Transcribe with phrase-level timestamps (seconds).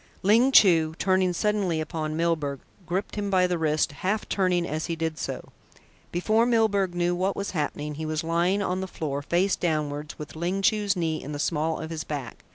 [0.23, 4.95] Ling Chu, turning suddenly upon Milburgh, gripped him by the wrist, half turning as he
[4.95, 5.49] did so.
[6.11, 10.35] Before Milburgh knew what was happening, he was lying on the floor, face downwards, with
[10.35, 12.43] Ling Chu's knee in the small of his back.